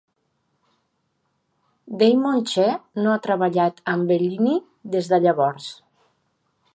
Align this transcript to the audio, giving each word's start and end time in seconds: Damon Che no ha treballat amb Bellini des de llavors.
Damon 2.03 2.41
Che 2.53 2.65
no 3.03 3.13
ha 3.17 3.21
treballat 3.27 3.85
amb 3.93 4.13
Bellini 4.13 4.57
des 4.97 5.11
de 5.13 5.23
llavors. 5.27 5.69